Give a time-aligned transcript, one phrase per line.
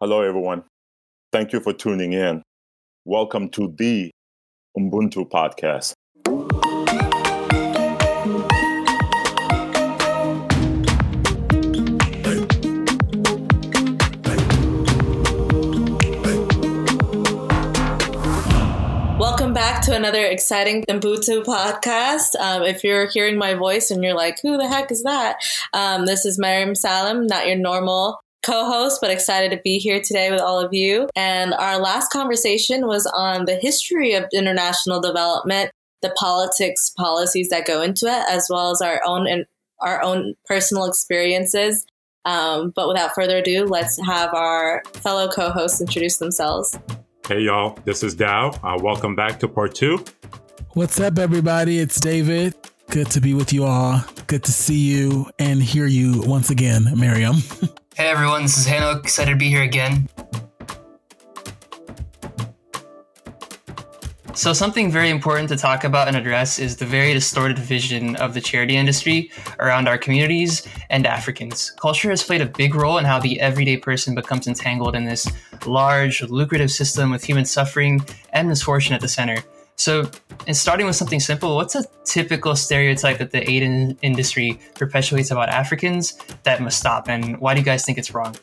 [0.00, 0.62] Hello, everyone.
[1.32, 2.44] Thank you for tuning in.
[3.04, 4.12] Welcome to the
[4.78, 5.94] Ubuntu podcast.
[19.18, 22.36] Welcome back to another exciting Ubuntu podcast.
[22.38, 25.38] Um, if you're hearing my voice and you're like, who the heck is that?
[25.72, 30.30] Um, this is Meriam Salem, not your normal co-host, but excited to be here today
[30.30, 31.08] with all of you.
[31.16, 35.70] And our last conversation was on the history of international development,
[36.02, 39.46] the politics, policies that go into it, as well as our own and
[39.80, 41.86] our own personal experiences.
[42.24, 46.78] Um, but without further ado, let's have our fellow co-hosts introduce themselves.
[47.26, 48.50] Hey y'all, this is Dow.
[48.62, 50.04] Uh, welcome back to part two.
[50.72, 51.78] What's up, everybody?
[51.78, 52.54] It's David.
[52.90, 54.02] Good to be with you all.
[54.26, 57.42] Good to see you and hear you once again, Meriam.
[57.98, 58.96] Hey everyone, this is Hano.
[58.96, 60.08] Excited to be here again.
[64.34, 68.34] So, something very important to talk about and address is the very distorted vision of
[68.34, 71.72] the charity industry around our communities and Africans.
[71.72, 75.28] Culture has played a big role in how the everyday person becomes entangled in this
[75.66, 78.00] large, lucrative system with human suffering
[78.32, 79.38] and misfortune at the center.
[79.78, 80.10] So,
[80.48, 85.30] in starting with something simple, what's a typical stereotype that the aid in- industry perpetuates
[85.30, 88.34] about Africans that must stop, and why do you guys think it's wrong?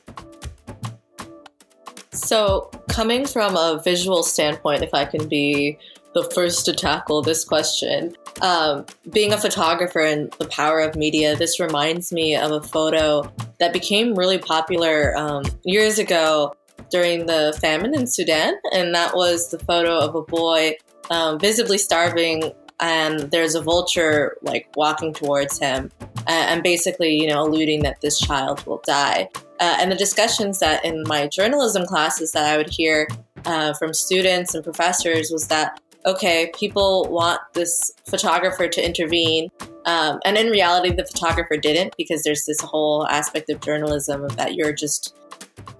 [2.13, 5.77] So, coming from a visual standpoint, if I can be
[6.13, 11.35] the first to tackle this question, um, being a photographer and the power of media,
[11.35, 16.55] this reminds me of a photo that became really popular um, years ago
[16.89, 18.53] during the famine in Sudan.
[18.71, 20.77] And that was the photo of a boy
[21.09, 25.91] um, visibly starving, and there's a vulture like walking towards him,
[26.27, 29.29] and basically, you know, alluding that this child will die.
[29.59, 33.07] Uh, and the discussions that in my journalism classes that I would hear
[33.45, 39.49] uh, from students and professors was that okay, people want this photographer to intervene.
[39.85, 44.53] Um, and in reality, the photographer didn't because there's this whole aspect of journalism that
[44.53, 45.15] you're just,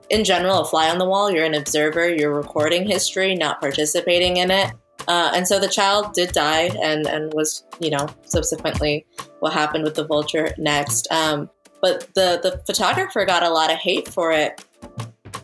[0.10, 1.32] in general, a fly on the wall.
[1.32, 4.72] You're an observer, you're recording history, not participating in it.
[5.08, 9.06] Uh, and so the child did die and, and was, you know, subsequently
[9.40, 11.08] what happened with the vulture next.
[11.12, 11.50] Um,
[11.82, 14.66] but the, the photographer got a lot of hate for it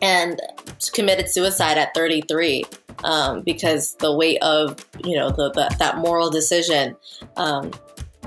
[0.01, 0.39] and
[0.93, 2.63] committed suicide at 33
[3.03, 6.95] um, because the weight of, you know, the, the that moral decision
[7.37, 7.71] um,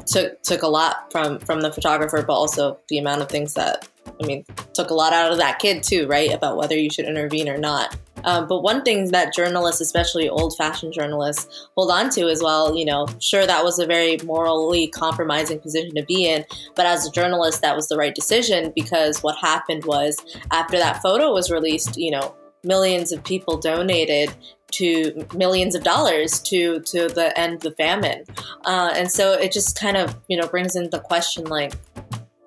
[0.07, 3.89] took took a lot from from the photographer, but also the amount of things that
[4.21, 6.33] I mean took a lot out of that kid too, right?
[6.33, 7.97] About whether you should intervene or not.
[8.25, 12.77] Um, but one thing that journalists, especially old fashioned journalists, hold on to as well,
[12.77, 16.45] you know, sure, that was a very morally compromising position to be in.
[16.75, 20.17] But as a journalist, that was the right decision because what happened was
[20.51, 22.35] after that photo was released, you know,
[22.65, 24.35] millions of people donated
[24.73, 28.25] to millions of dollars to to the end the famine
[28.65, 31.75] uh, and so it just kind of you know brings in the question like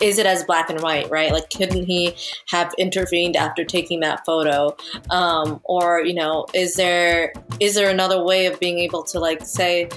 [0.01, 1.31] is it as black and white, right?
[1.31, 2.15] Like, couldn't he
[2.47, 4.75] have intervened after taking that photo?
[5.09, 9.45] Um, or, you know, is there is there another way of being able to like
[9.45, 9.89] say,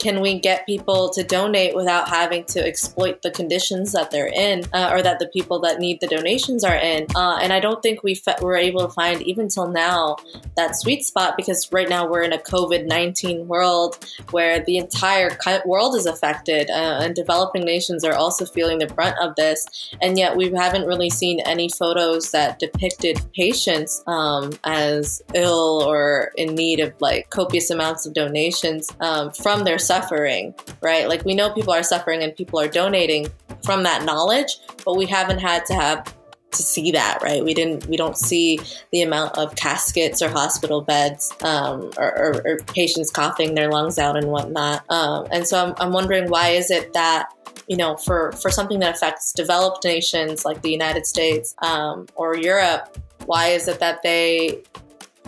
[0.00, 4.64] can we get people to donate without having to exploit the conditions that they're in
[4.72, 7.06] uh, or that the people that need the donations are in?
[7.14, 10.16] Uh, and I don't think we fe- were able to find, even till now,
[10.56, 13.98] that sweet spot because right now we're in a COVID 19 world
[14.30, 19.16] where the entire world is affected uh, and developing nations are also feeling the brunt
[19.20, 19.66] of this.
[20.00, 26.32] And yet we haven't really seen any photos that depicted patients um, as ill or
[26.36, 31.08] in need of like copious amounts of donations um, from their suffering, right?
[31.08, 33.26] Like we know people are suffering and people are donating
[33.64, 36.14] from that knowledge, but we haven't had to have
[36.52, 37.44] to see that, right?
[37.44, 38.60] We didn't, we don't see
[38.92, 43.98] the amount of caskets or hospital beds um, or, or, or, patients coughing their lungs
[43.98, 44.84] out and whatnot.
[44.90, 47.28] Um, and so I'm, I'm wondering why is it that
[47.66, 52.36] you know, for, for something that affects developed nations like the United States um, or
[52.36, 52.96] Europe,
[53.26, 54.60] why is it that they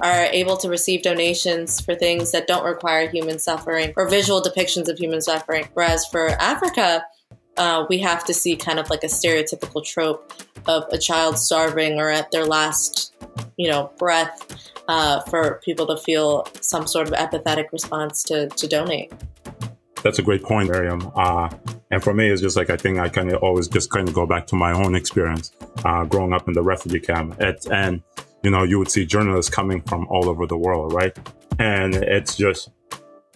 [0.00, 4.88] are able to receive donations for things that don't require human suffering or visual depictions
[4.88, 5.68] of human suffering.
[5.74, 7.04] Whereas for Africa,
[7.56, 10.32] uh, we have to see kind of like a stereotypical trope
[10.66, 13.14] of a child starving or at their last,
[13.56, 18.66] you know, breath uh, for people to feel some sort of empathetic response to, to
[18.66, 19.12] donate.
[20.02, 21.12] That's a great point, Meriam.
[21.14, 21.54] Uh,
[21.90, 24.14] and for me, it's just like I think I kind of always just kind of
[24.14, 25.52] go back to my own experience
[25.84, 27.40] uh, growing up in the refugee camp.
[27.40, 28.02] It, and
[28.42, 31.16] you know, you would see journalists coming from all over the world, right?
[31.58, 32.70] And it's just,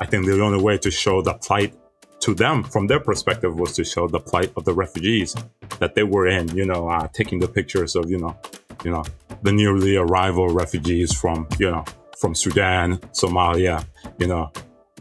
[0.01, 1.75] I think the only way to show the plight
[2.21, 5.37] to them from their perspective was to show the plight of the refugees
[5.79, 8.37] that they were in, you know, uh, taking the pictures of, you know,
[8.85, 9.05] you know,
[9.43, 11.85] the newly arrival refugees from, you know,
[12.19, 13.85] from Sudan, Somalia,
[14.19, 14.51] you know,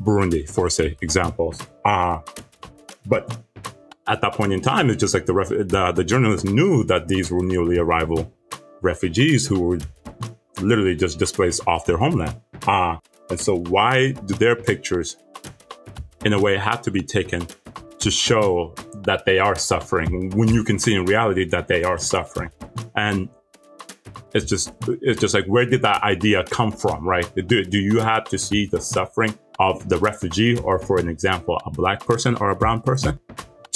[0.01, 1.61] Burundi, for say examples.
[1.85, 2.19] Uh,
[3.05, 3.37] but
[4.07, 7.07] at that point in time, it's just like the, ref- the the journalists knew that
[7.07, 8.31] these were newly arrival
[8.81, 9.79] refugees who were
[10.61, 12.39] literally just displaced off their homeland.
[12.67, 12.97] Uh,
[13.29, 15.17] and so why do their pictures,
[16.23, 17.47] in a way, have to be taken
[17.99, 18.73] to show
[19.03, 22.49] that they are suffering when you can see in reality that they are suffering?
[22.95, 23.29] And
[24.33, 27.29] it's just it's just like where did that idea come from, right?
[27.47, 31.59] Do, do you have to see the suffering of the refugee or for an example,
[31.65, 33.19] a black person or a brown person?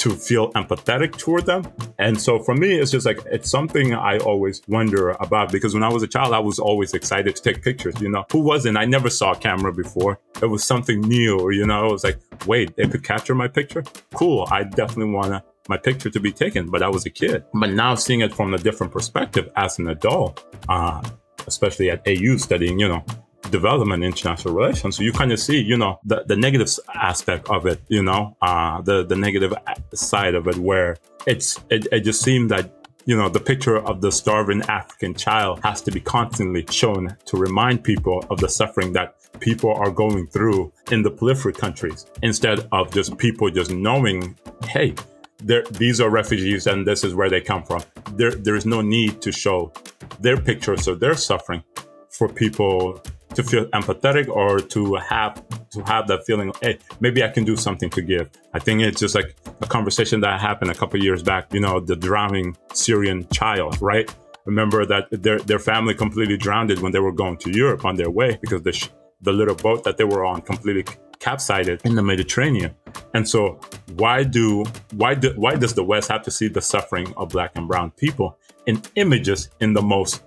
[0.00, 1.62] To feel empathetic toward them.
[1.98, 5.82] And so for me, it's just like, it's something I always wonder about because when
[5.82, 8.00] I was a child, I was always excited to take pictures.
[8.00, 8.78] You know, who wasn't?
[8.78, 10.18] I never saw a camera before.
[10.40, 13.82] It was something new, you know, I was like, wait, they could capture my picture?
[14.14, 14.48] Cool.
[14.50, 17.44] I definitely want to my picture to be taken, but I was a kid.
[17.52, 21.00] But now seeing it from a different perspective as an adult, uh,
[21.46, 23.04] especially at AU studying, you know,
[23.50, 24.96] development international relations.
[24.96, 28.36] So you kind of see, you know, the, the negative aspect of it, you know,
[28.42, 29.54] uh, the, the negative
[29.94, 32.72] side of it where it's, it, it just seemed that
[33.06, 37.36] you know, the picture of the starving African child has to be constantly shown to
[37.36, 42.68] remind people of the suffering that people are going through in the proliferate countries instead
[42.72, 44.36] of just people just knowing,
[44.66, 44.94] hey,
[45.42, 47.82] these are refugees and this is where they come from.
[48.12, 49.72] There, there is no need to show
[50.20, 51.64] their pictures of their suffering
[52.10, 53.02] for people
[53.34, 57.56] to feel empathetic or to have to have that feeling hey maybe i can do
[57.56, 58.28] something to give.
[58.52, 61.80] I think it's just like a conversation that happened a couple years back you know
[61.80, 64.12] the drowning syrian child right?
[64.46, 68.10] Remember that their their family completely drowned when they were going to europe on their
[68.10, 68.88] way because the sh-
[69.22, 70.84] the little boat that they were on completely
[71.20, 72.74] capsized in the mediterranean.
[73.14, 73.60] And so
[73.94, 77.52] why do why do why does the west have to see the suffering of black
[77.54, 80.22] and brown people in images in the most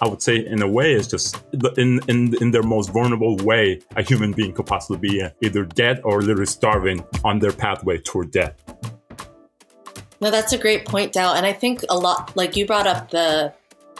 [0.00, 1.42] I would say, in a way, is just
[1.76, 6.00] in, in in their most vulnerable way a human being could possibly be, either dead
[6.04, 8.54] or literally starving on their pathway toward death.
[10.20, 11.34] No, that's a great point, Dal.
[11.34, 13.52] And I think a lot, like you brought up the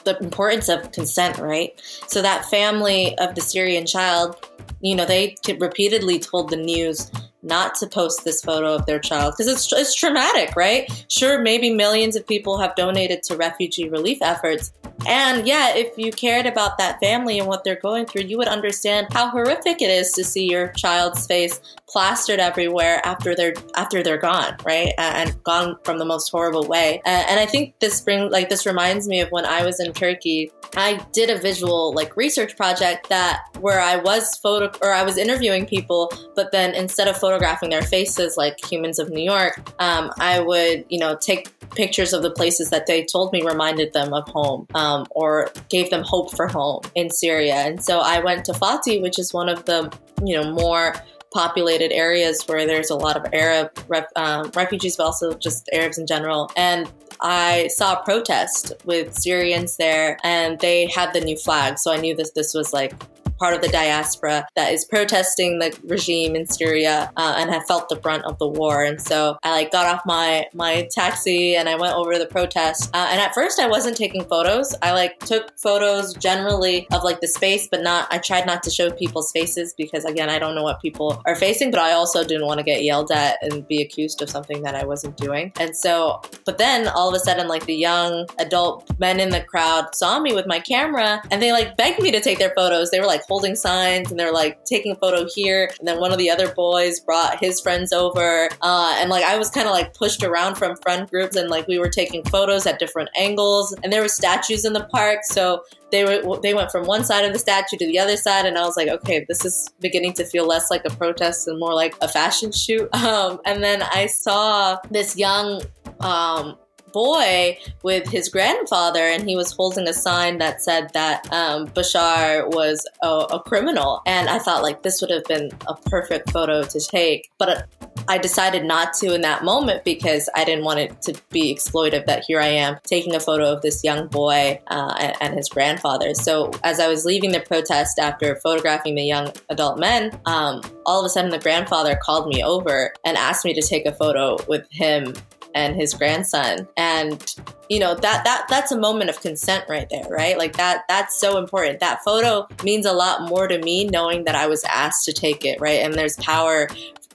[0.04, 1.78] the importance of consent, right?
[2.06, 4.36] So that family of the Syrian child,
[4.80, 7.10] you know, they repeatedly told the news
[7.46, 11.04] not to post this photo of their child because it's, it's traumatic, right?
[11.08, 14.72] Sure, maybe millions of people have donated to refugee relief efforts.
[15.06, 18.48] And yeah, if you cared about that family and what they're going through, you would
[18.48, 24.02] understand how horrific it is to see your child's face plastered everywhere after they're after
[24.02, 24.92] they're gone, right?
[24.98, 27.00] And gone from the most horrible way.
[27.04, 30.50] And I think this brings like this reminds me of when I was in Turkey.
[30.76, 35.16] I did a visual like research project that where I was photo or I was
[35.16, 40.10] interviewing people, but then instead of photographing their faces like humans of New York, um,
[40.18, 44.14] I would you know take pictures of the places that they told me reminded them
[44.14, 47.54] of home um, or gave them hope for home in Syria.
[47.54, 49.92] And so I went to Fatih, which is one of the
[50.24, 50.94] you know more
[51.32, 53.70] populated areas where there's a lot of Arab
[54.16, 56.50] um, refugees, but also just Arabs in general.
[56.56, 56.90] And
[57.20, 61.78] I saw a protest with Syrians there, and they had the new flag.
[61.78, 62.94] So I knew this this was like
[63.38, 67.88] part of the diaspora that is protesting the regime in Syria uh, and have felt
[67.88, 68.84] the brunt of the war.
[68.84, 72.26] And so I like got off my my taxi and I went over to the
[72.26, 72.90] protest.
[72.94, 74.74] Uh, and at first I wasn't taking photos.
[74.82, 78.08] I like took photos generally of like the space, but not.
[78.10, 81.36] I tried not to show people's faces because again I don't know what people are
[81.36, 81.70] facing.
[81.70, 84.74] But I also didn't want to get yelled at and be accused of something that
[84.74, 85.52] I wasn't doing.
[85.58, 89.40] And so, but then all of a sudden like the young adult men in the
[89.42, 92.90] crowd saw me with my camera and they like begged me to take their photos.
[92.90, 95.70] They were like holding signs and they're like taking a photo here.
[95.78, 98.48] And then one of the other boys brought his friends over.
[98.62, 101.66] Uh, and like I was kind of like pushed around from friend groups and like
[101.66, 103.74] we were taking photos at different angles.
[103.82, 105.20] And there were statues in the park.
[105.24, 108.44] So they were they went from one side of the statue to the other side
[108.44, 111.60] and i was like okay this is beginning to feel less like a protest and
[111.60, 115.62] more like a fashion shoot um, and then i saw this young
[116.00, 116.56] um,
[116.96, 122.48] boy with his grandfather, and he was holding a sign that said that um, Bashar
[122.48, 124.00] was a, a, criminal.
[124.06, 127.68] And I thought like this would have been a perfect photo to take, but
[128.08, 132.06] I decided not to in that moment because I didn't want it to be exploitive.
[132.06, 135.50] That here I am taking a photo of this young boy uh, and, and, his
[135.50, 136.14] grandfather.
[136.14, 141.00] So as I was leaving the protest after photographing the young adult men, um, all
[141.00, 144.38] of a sudden the grandfather called me over and asked me to take a photo
[144.48, 145.12] with him
[145.56, 147.34] and his grandson and
[147.70, 151.18] you know that that that's a moment of consent right there right like that that's
[151.18, 155.06] so important that photo means a lot more to me knowing that i was asked
[155.06, 156.68] to take it right and there's power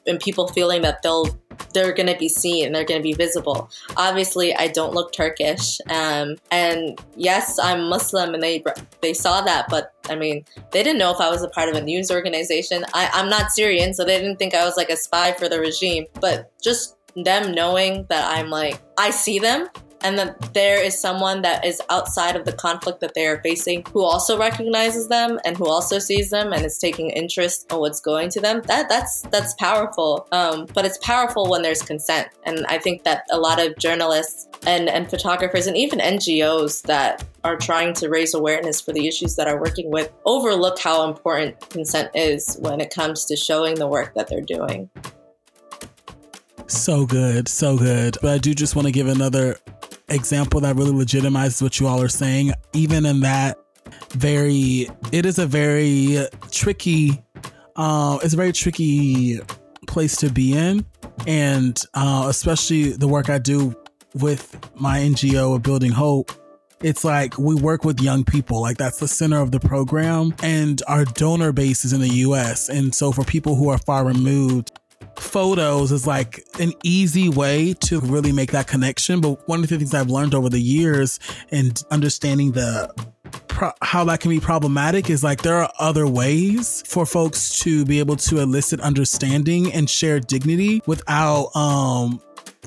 [0.07, 1.27] in people feeling that they'll
[1.74, 3.69] they're to be seen, they're to be visible.
[3.98, 8.63] Obviously, I don't look Turkish, um, and yes, I'm Muslim, and they
[9.01, 11.75] they saw that, but I mean, they didn't know if I was a part of
[11.75, 12.83] a news organization.
[12.93, 15.60] I, I'm not Syrian, so they didn't think I was like a spy for the
[15.60, 16.05] regime.
[16.19, 19.68] But just them knowing that I'm like, I see them
[20.03, 23.86] and that there is someone that is outside of the conflict that they are facing
[23.94, 28.00] who also recognizes them and who also sees them and is taking interest in what's
[28.00, 30.27] going to them that that's that's powerful.
[30.32, 32.30] Um, but it's powerful when there's consent.
[32.46, 37.24] And i think that a lot of journalists and, and photographers and even ngos that
[37.44, 41.60] are trying to raise awareness for the issues that are working with overlook how important
[41.70, 44.89] consent is when it comes to showing the work that they're doing
[46.68, 48.18] so good, so good.
[48.22, 49.58] But I do just want to give another
[50.10, 52.53] example that really legitimizes what you all are saying.
[52.74, 53.58] Even in that
[54.12, 57.22] very, it is a very tricky,
[57.75, 59.39] uh, it's a very tricky
[59.88, 60.86] place to be in.
[61.27, 63.75] And uh, especially the work I do
[64.15, 66.32] with my NGO of Building Hope,
[66.84, 70.82] it's like we work with young people like that's the center of the program and
[70.88, 74.72] our donor base is in the us and so for people who are far removed
[75.18, 79.22] photos is like an easy way to really make that connection.
[79.22, 81.20] But one of the things I've learned over the years
[81.51, 82.94] and understanding the
[83.82, 88.00] how that can be problematic is like there are other ways for folks to be
[88.00, 92.20] able to elicit understanding and share dignity without um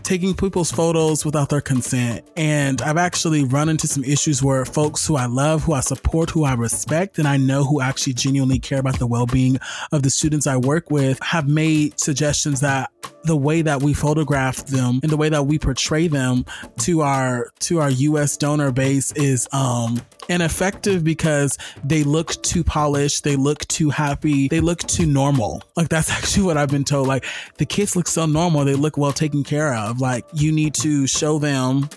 [0.02, 2.26] taking people's photos without their consent.
[2.36, 6.30] And I've actually run into some issues where folks who I love, who I support,
[6.30, 9.58] who I respect, and I know who actually genuinely care about the well being
[9.92, 12.90] of the students I work with have made suggestions that
[13.24, 16.44] the way that we photograph them and the way that we portray them
[16.78, 23.24] to our to our US donor base is um ineffective because they look too polished,
[23.24, 25.62] they look too happy, they look too normal.
[25.76, 27.08] Like that's actually what I've been told.
[27.08, 27.24] Like
[27.58, 30.00] the kids look so normal, they look well taken care of.
[30.00, 31.88] Like you need to show them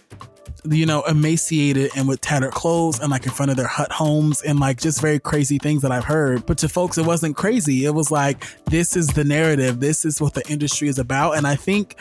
[0.66, 4.42] you know, emaciated and with tattered clothes and like in front of their hut homes
[4.42, 6.46] and like just very crazy things that I've heard.
[6.46, 7.86] But to folks, it wasn't crazy.
[7.86, 9.80] It was like, this is the narrative.
[9.80, 11.38] This is what the industry is about.
[11.38, 11.96] And I think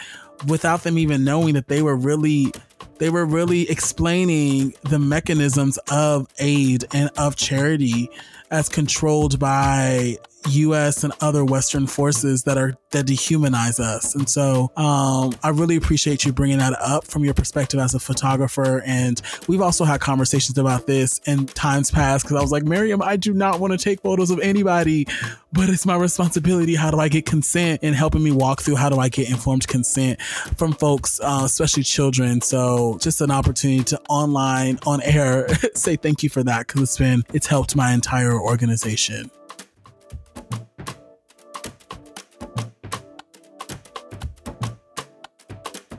[0.49, 2.53] without them even knowing that they were really
[2.99, 8.11] they were really explaining the mechanisms of aid and of charity
[8.51, 10.17] as controlled by
[10.49, 14.15] US and other Western forces that are that dehumanize us.
[14.15, 17.99] And so um, I really appreciate you bringing that up from your perspective as a
[17.99, 18.83] photographer.
[18.87, 23.03] And we've also had conversations about this in times past because I was like, Meriam,
[23.03, 25.07] I do not want to take photos of anybody,
[25.53, 26.75] but it's my responsibility.
[26.75, 27.81] How do I get consent?
[27.83, 30.21] And helping me walk through how do I get informed consent
[30.57, 32.41] from folks, uh, especially children.
[32.41, 36.99] So just an opportunity to online, on air, say thank you for that because it's
[36.99, 39.31] been, it's helped my entire organization.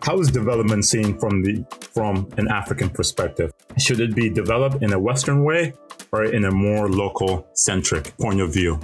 [0.07, 3.51] How is development seen from the from an African perspective?
[3.77, 5.73] Should it be developed in a Western way
[6.13, 8.79] or in a more local centric point of view?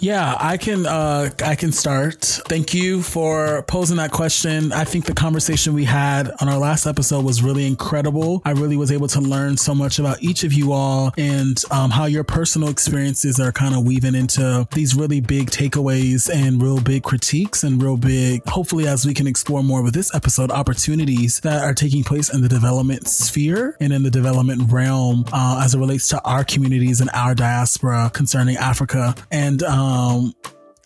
[0.00, 2.22] Yeah, I can uh I can start.
[2.22, 4.72] Thank you for posing that question.
[4.72, 8.42] I think the conversation we had on our last episode was really incredible.
[8.44, 11.90] I really was able to learn so much about each of you all and um,
[11.90, 16.80] how your personal experiences are kind of weaving into these really big takeaways and real
[16.80, 21.40] big critiques and real big, hopefully, as we can explore more with this episode, opportunities
[21.40, 25.74] that are taking place in the development sphere and in the development realm uh, as
[25.74, 29.14] it relates to our communities and our diaspora concerning Africa.
[29.30, 30.34] And um, um,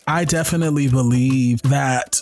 [0.07, 2.21] I definitely believe that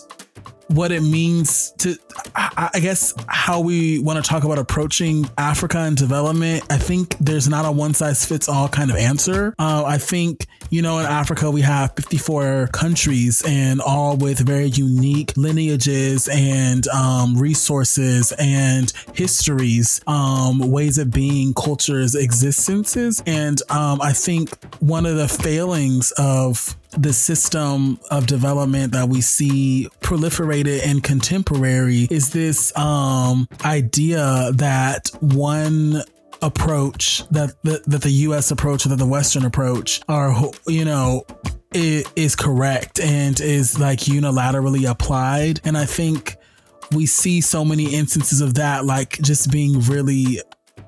[0.68, 1.98] what it means to,
[2.36, 6.64] I guess, how we want to talk about approaching Africa and development.
[6.70, 9.56] I think there's not a one size fits all kind of answer.
[9.58, 14.68] Uh, I think, you know, in Africa, we have 54 countries and all with very
[14.68, 23.24] unique lineages and um, resources and histories, um, ways of being, cultures, existences.
[23.26, 29.22] And um, I think one of the failings of the system of development that we
[29.22, 36.04] see proliferated in contemporary is this um, idea that one
[36.42, 40.34] approach that the, that the US approach or that the Western approach are,
[40.68, 41.26] you know,
[41.74, 45.62] is correct and is like unilaterally applied.
[45.64, 46.38] And I think
[46.92, 50.42] we see so many instances of that, like just being really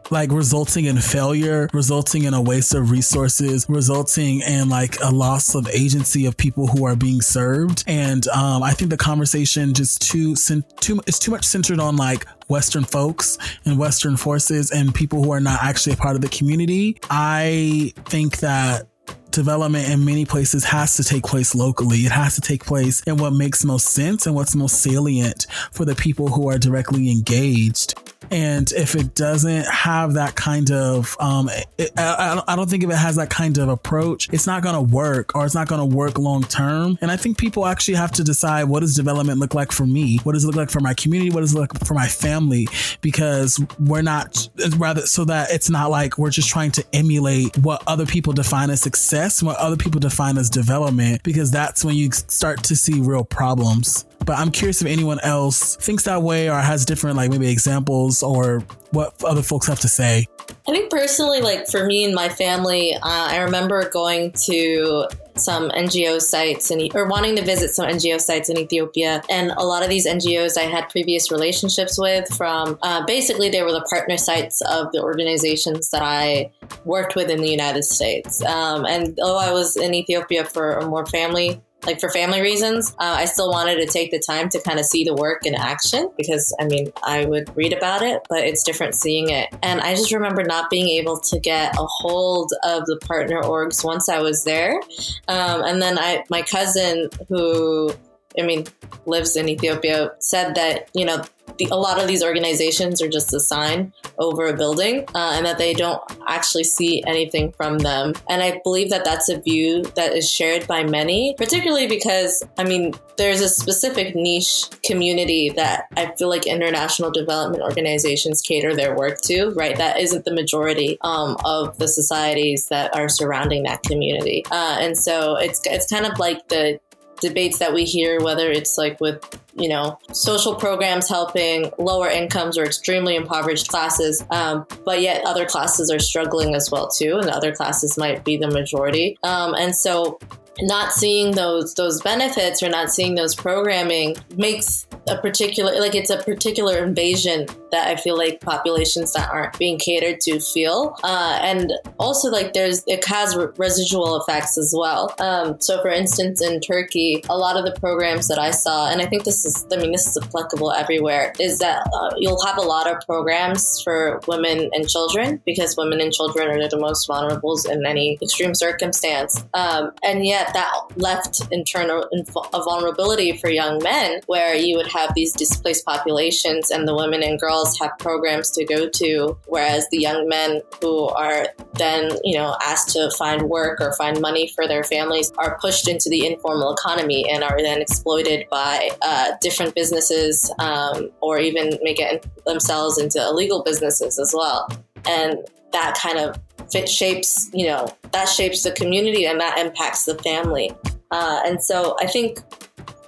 [0.10, 5.56] like resulting in failure, resulting in a waste of resources, resulting in like a loss
[5.56, 7.84] of agency of people who are being served.
[7.88, 12.26] And um, I think the conversation just too too it's too much centered on like
[12.52, 16.30] Western folks and Western forces and people who are not actually a part of the
[16.30, 17.00] community.
[17.10, 18.88] I think that
[19.32, 22.00] development in many places has to take place locally.
[22.00, 25.86] It has to take place in what makes most sense and what's most salient for
[25.86, 27.96] the people who are directly engaged.
[28.30, 32.90] And if it doesn't have that kind of, um, it, I, I don't think if
[32.90, 35.80] it has that kind of approach, it's not going to work or it's not going
[35.80, 36.98] to work long term.
[37.02, 40.20] And I think people actually have to decide what does development look like for me?
[40.20, 41.32] What does it look like for my community?
[41.32, 42.68] What does it look like for my family?
[43.02, 47.84] Because we're not rather so that it's not like we're just trying to emulate what
[47.88, 52.12] other people define as success, what other people define as development, because that's when you
[52.12, 54.06] start to see real problems.
[54.26, 58.22] But I'm curious if anyone else thinks that way or has different, like maybe examples
[58.22, 60.28] or what other folks have to say.
[60.68, 65.70] I think personally, like for me and my family, uh, I remember going to some
[65.70, 69.82] NGO sites and or wanting to visit some NGO sites in Ethiopia, and a lot
[69.82, 72.28] of these NGOs I had previous relationships with.
[72.36, 76.52] From uh, basically, they were the partner sites of the organizations that I
[76.86, 78.44] worked with in the United States.
[78.44, 82.92] Um, and though I was in Ethiopia for a more family like for family reasons,
[83.00, 85.56] uh, I still wanted to take the time to kind of see the work in
[85.56, 89.50] action because I mean, I would read about it, but it's different seeing it.
[89.64, 93.84] And I just remember not being able to get a hold of the partner orgs
[93.84, 94.80] once I was there.
[95.28, 97.94] Um, and then I, my cousin who
[98.38, 98.66] I mean,
[99.06, 101.24] lives in Ethiopia, said that, you know,
[101.58, 105.46] the, a lot of these organizations are just a sign over a building uh, and
[105.46, 108.14] that they don't actually see anything from them.
[108.30, 112.64] And I believe that that's a view that is shared by many, particularly because, I
[112.64, 118.96] mean, there's a specific niche community that I feel like international development organizations cater their
[118.96, 119.78] work to, right?
[119.78, 124.44] That isn't the majority um, of the societies that are surrounding that community.
[124.50, 126.80] Uh, and so it's, it's kind of like the
[127.22, 129.24] debates that we hear, whether it's like with,
[129.56, 135.46] you know, social programs helping lower incomes or extremely impoverished classes, um, but yet other
[135.46, 139.18] classes are struggling as well too, and other classes might be the majority.
[139.24, 140.20] Um, and so
[140.60, 146.10] not seeing those those benefits or not seeing those programming makes a particular like it's
[146.10, 151.40] a particular invasion that I feel like populations that aren't being catered to feel, uh,
[151.42, 155.14] and also like there's it has residual effects as well.
[155.20, 159.02] Um, so for instance, in Turkey, a lot of the programs that I saw, and
[159.02, 162.58] I think this is I mean this is applicable everywhere, is that uh, you'll have
[162.58, 167.08] a lot of programs for women and children because women and children are the most
[167.08, 172.08] vulnerable in any extreme circumstance, um, and yet that left internal
[172.54, 177.24] a vulnerability for young men where you would have these displaced populations and the women
[177.24, 182.38] and girls have programs to go to, whereas the young men who are then, you
[182.38, 186.26] know, asked to find work or find money for their families are pushed into the
[186.26, 192.26] informal economy and are then exploited by uh, different businesses um, or even make it
[192.46, 194.70] themselves into illegal businesses as well.
[195.08, 195.40] And
[195.72, 196.40] that kind of
[196.72, 200.72] fit shapes, you know, that shapes the community and that impacts the family.
[201.12, 202.40] Uh, and so I think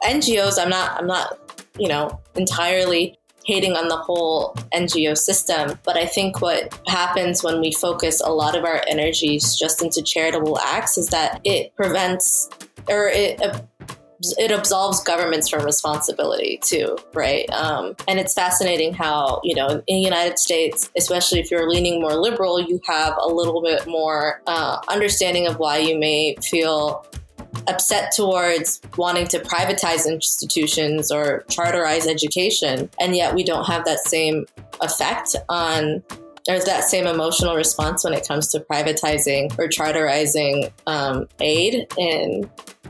[0.04, 1.40] NGOs, I'm not, I'm not,
[1.78, 7.60] you know, entirely hating on the whole NGO system, but I think what happens when
[7.60, 12.50] we focus a lot of our energies just into charitable acts is that it prevents
[12.90, 13.40] or it
[14.38, 17.50] it absolves governments from responsibility too, right?
[17.52, 22.00] Um, and it's fascinating how you know in the United States, especially if you're leaning
[22.02, 27.06] more liberal, you have a little bit more uh, understanding of why you may feel
[27.68, 34.00] upset towards wanting to privatize institutions or charterize education, and yet we don't have that
[34.00, 34.46] same
[34.82, 36.04] effect on
[36.46, 42.50] there's that same emotional response when it comes to privatizing or charterizing um, aid in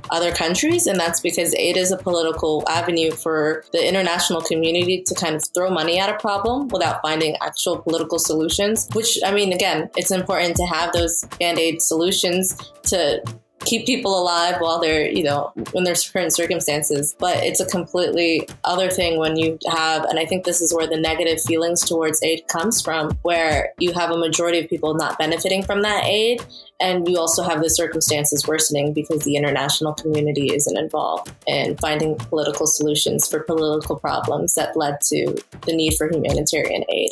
[0.09, 0.87] other countries.
[0.87, 5.43] And that's because aid is a political avenue for the international community to kind of
[5.53, 10.11] throw money at a problem without finding actual political solutions, which, I mean, again, it's
[10.11, 12.57] important to have those band aid solutions
[12.87, 13.21] to
[13.65, 17.15] keep people alive while they're, you know, in their current circumstances.
[17.19, 20.87] But it's a completely other thing when you have, and I think this is where
[20.87, 25.17] the negative feelings towards aid comes from, where you have a majority of people not
[25.17, 26.43] benefiting from that aid.
[26.79, 32.15] And you also have the circumstances worsening because the international community isn't involved in finding
[32.15, 37.11] political solutions for political problems that led to the need for humanitarian aid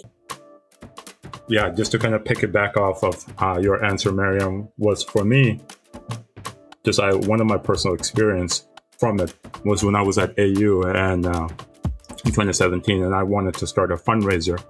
[1.51, 5.03] yeah, just to kind of pick it back off of uh, your answer, Meriam, was
[5.03, 5.59] for me,
[6.83, 8.67] just I one of my personal experience
[8.97, 9.33] from it
[9.65, 11.47] was when I was at AU and uh,
[12.23, 14.63] in 2017, and I wanted to start a fundraiser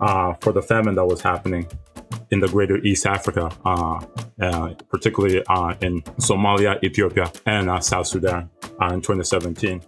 [0.00, 1.68] uh, for the famine that was happening
[2.30, 4.00] in the greater East Africa, uh,
[4.40, 8.50] uh particularly uh, in Somalia, Ethiopia, and South Sudan
[8.80, 9.82] in 2017.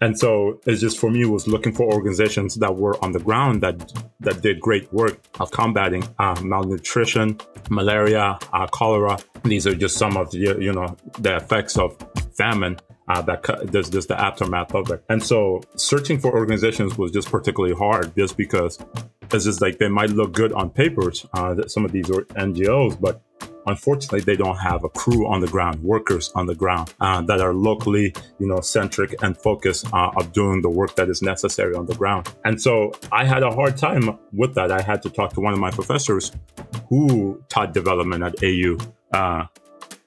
[0.00, 3.62] And so it's just for me was looking for organizations that were on the ground
[3.62, 7.38] that that did great work of combating uh, malnutrition,
[7.70, 9.18] malaria, uh, cholera.
[9.44, 11.96] These are just some of the you know the effects of
[12.36, 15.02] famine uh, that there's just the aftermath of it.
[15.08, 18.78] And so searching for organizations was just particularly hard just because
[19.32, 23.00] it's just like they might look good on papers, uh, some of these are NGOs,
[23.00, 23.22] but
[23.68, 27.40] unfortunately they don't have a crew on the ground, workers on the ground uh, that
[27.40, 31.74] are locally, you know, centric and focused uh, of doing the work that is necessary
[31.74, 32.32] on the ground.
[32.44, 34.72] And so I had a hard time with that.
[34.72, 36.32] I had to talk to one of my professors
[36.88, 38.78] who taught development at AU.
[39.12, 39.46] Uh,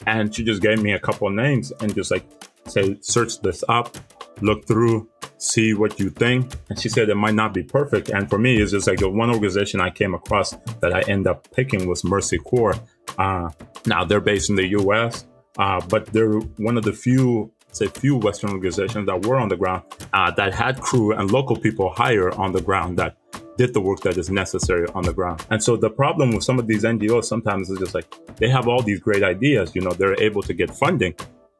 [0.08, 2.26] and she just gave me a couple of names and just like
[2.68, 3.96] say, search this up,
[4.42, 6.54] look through, see what you think.
[6.70, 8.10] And she said it might not be perfect.
[8.10, 11.28] And for me, it's just like the one organization I came across that I end
[11.28, 12.76] up picking was Mercy Corps.
[13.18, 13.50] Uh,
[13.86, 15.26] now they're based in the U.S.,
[15.58, 19.58] uh, but they're one of the few, say, few Western organizations that were on the
[19.58, 23.18] ground uh, that had crew and local people hire on the ground that
[23.58, 25.46] did the work that is necessary on the ground.
[25.50, 28.68] And so the problem with some of these NGOs sometimes is just like they have
[28.68, 31.16] all these great ideas, you know, they're able to get funding,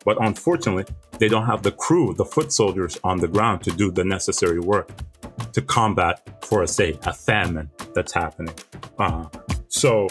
[0.06, 0.86] but unfortunately,
[1.20, 4.60] they don't have the crew, the foot soldiers on the ground to do the necessary
[4.60, 4.90] work
[5.54, 8.56] to combat, for a say, a famine that's happening.
[8.98, 9.26] Uh,
[9.68, 10.08] so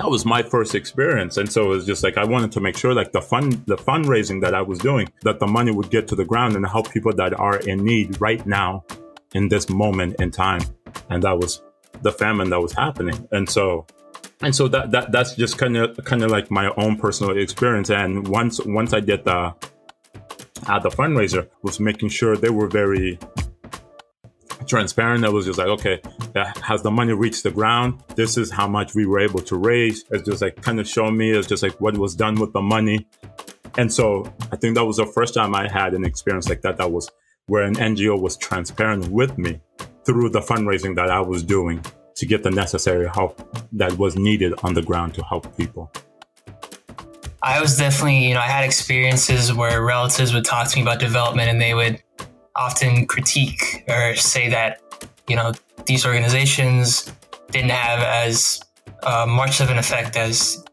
[0.00, 2.76] that was my first experience, and so it was just like I wanted to make
[2.76, 6.08] sure, like the fund, the fundraising that I was doing, that the money would get
[6.08, 8.84] to the ground and help people that are in need right now,
[9.34, 10.62] in this moment in time,
[11.10, 11.62] and that was
[12.02, 13.86] the famine that was happening, and so
[14.42, 17.90] and so that, that that's just kind of kind of like my own personal experience.
[17.90, 19.54] And once once i did the
[20.66, 23.18] uh, the fundraiser was making sure they were very
[24.66, 25.24] transparent.
[25.24, 26.00] I was just like okay
[26.62, 28.02] has the money reached the ground.
[28.14, 30.04] This is how much we were able to raise.
[30.10, 32.62] It's just like kind of showing me it's just like what was done with the
[32.62, 33.06] money.
[33.78, 36.78] And so i think that was the first time i had an experience like that
[36.78, 37.10] that was
[37.46, 39.60] where an ngo was transparent with me
[40.04, 41.82] through the fundraising that i was doing
[42.16, 43.40] to get the necessary help
[43.72, 45.92] that was needed on the ground to help people.
[47.42, 50.98] I was definitely, you know, I had experiences where relatives would talk to me about
[50.98, 52.02] development and they would
[52.56, 54.80] often critique or say that,
[55.28, 55.52] you know,
[55.86, 57.12] these organizations
[57.50, 58.60] didn't have as
[59.02, 60.64] uh, much of an effect as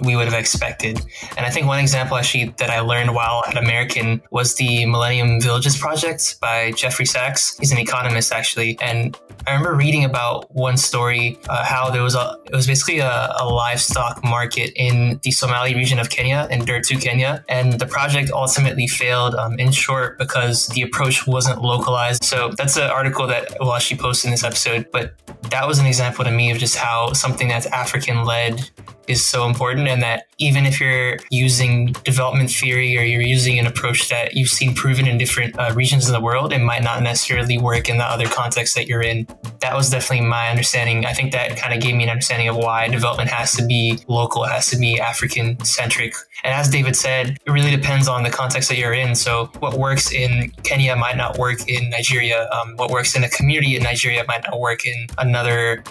[0.00, 1.00] we would have expected.
[1.36, 5.40] And I think one example actually that I learned while at American was the Millennium
[5.40, 7.56] Villages Project by Jeffrey Sachs.
[7.58, 8.78] He's an economist actually.
[8.80, 12.98] And I remember reading about one story uh, how there was a it was basically
[12.98, 17.86] a, a, livestock market in the Somali region of Kenya in Dertu, Kenya, and the
[17.86, 19.34] project ultimately failed.
[19.34, 22.24] Um, in short, because the approach wasn't localized.
[22.24, 24.86] So that's an article that we'll actually post in this episode.
[24.92, 25.14] But
[25.52, 28.70] that was an example to me of just how something that's African led
[29.08, 33.66] is so important and that even if you're using development theory or you're using an
[33.66, 37.02] approach that you've seen proven in different uh, regions of the world it might not
[37.02, 39.26] necessarily work in the other context that you're in.
[39.60, 41.04] That was definitely my understanding.
[41.04, 43.98] I think that kind of gave me an understanding of why development has to be
[44.08, 48.22] local it has to be african centric and as david said it really depends on
[48.22, 49.14] the context that you're in.
[49.14, 52.48] So what works in kenya might not work in nigeria.
[52.50, 55.41] Um, what works in a community in nigeria might not work in another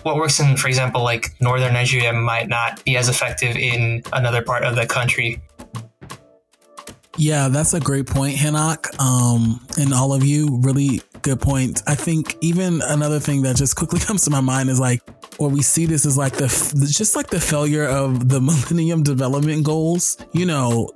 [0.04, 4.42] what works in for example like northern nigeria might not be as effective in another
[4.42, 5.42] part of the country.
[7.18, 8.88] Yeah, that's a great point, Hanok.
[9.00, 11.84] Um, and all of you, really good point.
[11.86, 15.02] I think even another thing that just quickly comes to my mind is like,
[15.38, 16.48] where we see this is like the
[16.90, 20.18] just like the failure of the Millennium Development Goals.
[20.34, 20.90] You know,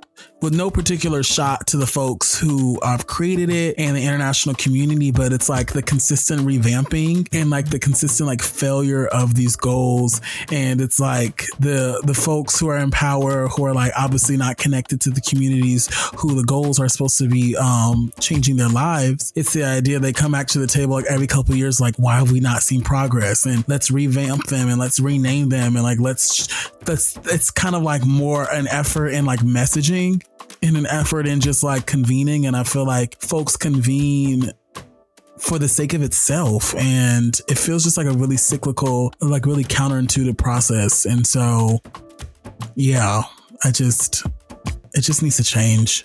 [0.46, 5.10] with no particular shot to the folks who have created it and the international community,
[5.10, 10.20] but it's like the consistent revamping and like the consistent like failure of these goals.
[10.52, 14.56] And it's like the the folks who are in power who are like obviously not
[14.56, 19.32] connected to the communities who the goals are supposed to be um changing their lives.
[19.34, 22.18] It's the idea they come back to the table like every couple years, like why
[22.18, 23.46] have we not seen progress?
[23.46, 26.46] And let's revamp them and let's rename them and like let's
[26.84, 30.22] that's it's kind of like more an effort in like messaging
[30.62, 32.46] in an effort in just like convening.
[32.46, 34.52] And I feel like folks convene
[35.38, 36.74] for the sake of itself.
[36.76, 41.04] And it feels just like a really cyclical, like really counterintuitive process.
[41.04, 41.80] And so,
[42.74, 43.22] yeah,
[43.64, 44.26] I just,
[44.94, 46.04] it just needs to change.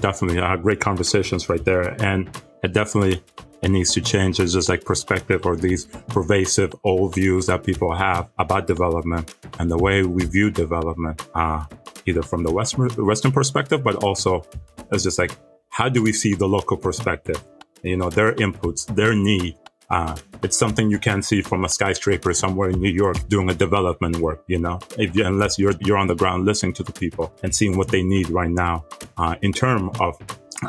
[0.00, 0.40] Definitely.
[0.40, 2.00] Uh, great conversations right there.
[2.02, 2.28] And
[2.62, 3.22] it definitely,
[3.62, 4.40] it needs to change.
[4.40, 9.70] It's just like perspective or these pervasive old views that people have about development and
[9.70, 11.26] the way we view development.
[11.34, 11.64] Uh,
[12.10, 14.44] either from the Western, Western perspective, but also
[14.92, 15.32] it's just like,
[15.70, 17.42] how do we see the local perspective?
[17.82, 19.56] You know, their inputs, their need.
[19.88, 23.54] Uh, it's something you can't see from a skyscraper somewhere in New York doing a
[23.54, 27.32] development work, you know, if unless you're, you're on the ground listening to the people
[27.42, 28.84] and seeing what they need right now
[29.16, 30.16] uh, in terms of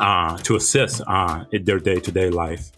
[0.00, 2.72] uh, to assist uh, in their day to day life.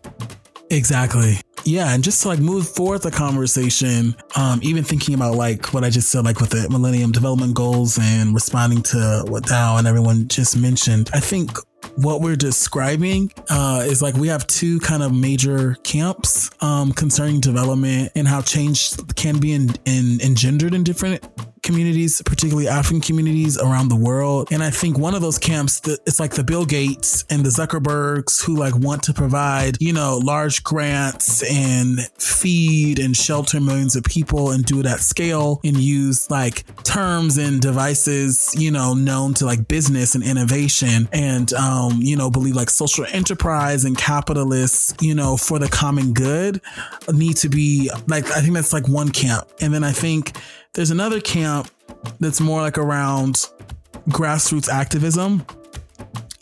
[0.70, 1.38] Exactly.
[1.64, 5.82] Yeah, and just to like move forward the conversation, um, even thinking about like what
[5.82, 9.86] I just said, like with the Millennium Development Goals and responding to what Dow and
[9.86, 11.56] everyone just mentioned, I think
[11.96, 17.40] what we're describing uh, is like we have two kind of major camps um, concerning
[17.40, 21.26] development and how change can be in, in, engendered in different
[21.64, 24.48] communities, particularly African communities around the world.
[24.52, 27.50] And I think one of those camps, that it's like the Bill Gates and the
[27.50, 33.96] Zuckerbergs who like want to provide, you know, large grants and feed and shelter millions
[33.96, 38.94] of people and do it at scale and use like terms and devices, you know,
[38.94, 43.96] known to like business and innovation and, um, you know, believe like social enterprise and
[43.96, 46.60] capitalists, you know, for the common good
[47.12, 49.48] need to be like, I think that's like one camp.
[49.60, 50.36] And then I think
[50.74, 51.70] there's another camp
[52.20, 53.48] that's more like around
[54.10, 55.44] grassroots activism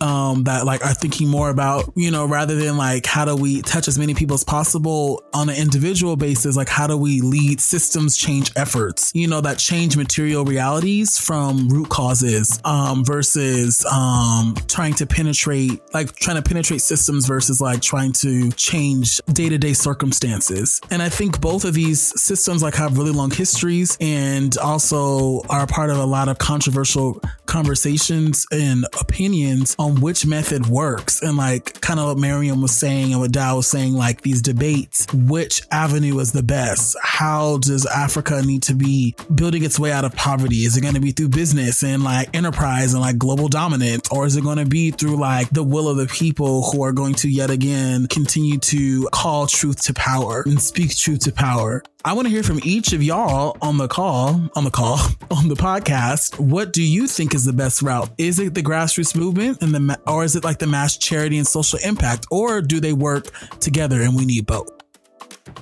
[0.02, 3.62] um, that like are thinking more about, you know, rather than like how do we
[3.62, 7.60] touch as many people as possible on an individual basis, like how do we lead
[7.60, 14.56] systems change efforts, you know, that change material realities from root causes um, versus um,
[14.66, 19.56] trying to penetrate, like trying to penetrate systems versus like trying to change day to
[19.56, 20.80] day circumstances.
[20.90, 25.66] And I think both of these systems like have really long histories and also are
[25.66, 31.22] part of a lot of controversial conversations and opinions on which method works.
[31.22, 34.42] And like kind of what Meriam was saying and what Dow was saying, like these
[34.42, 36.96] debates, which avenue is the best?
[37.02, 40.64] How does Africa need to be building its way out of poverty?
[40.64, 44.08] Is it going to be through business and like enterprise and like global dominance?
[44.10, 46.92] Or is it going to be through like the will of the people who are
[46.92, 51.82] going to yet again continue to call truth to power and speak truth to power?
[52.04, 54.98] I want to hear from each of y'all on the call, on the call,
[55.30, 56.36] on the podcast.
[56.40, 58.10] What do you think is the best route?
[58.18, 61.46] Is it the grassroots movement and the, or is it like the mass charity and
[61.46, 64.68] social impact, or do they work together and we need both?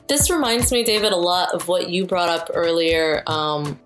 [0.09, 3.79] This reminds me, David, a lot of what you brought up earlier um,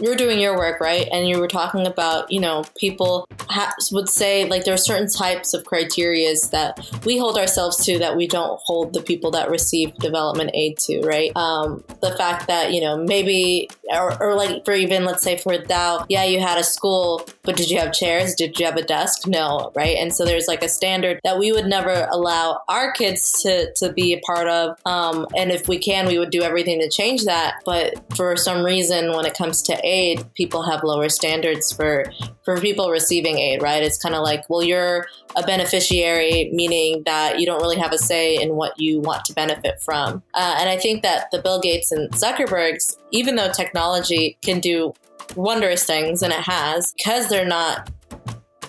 [0.00, 1.08] you're doing your work, right?
[1.12, 5.08] And you were talking about, you know, people ha- would say like there are certain
[5.08, 9.50] types of criterias that we hold ourselves to that we don't hold the people that
[9.50, 11.30] receive development aid to, right?
[11.36, 15.56] Um, the fact that, you know, maybe, or, or like for even, let's say for
[15.58, 18.34] Dow, yeah, you had a school, but did you have chairs?
[18.34, 19.26] Did you have a desk?
[19.26, 19.96] No, right?
[19.96, 23.92] And so there's like a standard that we would never allow our kids to, to
[23.92, 24.78] be a part of.
[24.84, 27.54] Um, and if we can, we would do everything to change that.
[27.64, 32.06] But for some reason, when it comes to aid, people have lower standards for
[32.44, 33.82] for people receiving aid, right?
[33.82, 37.98] It's kind of like, well, you're a beneficiary, meaning that you don't really have a
[37.98, 40.22] say in what you want to benefit from.
[40.34, 44.92] Uh, and I think that the Bill Gates and Zuckerbergs, even though technology can do
[45.36, 47.90] wondrous things, and it has, because they're not